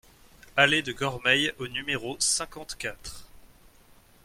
Allée 0.57 0.81
de 0.81 0.93
Cormeilles 0.93 1.51
au 1.59 1.67
numéro 1.67 2.17
cinquante-quatre 2.19 3.27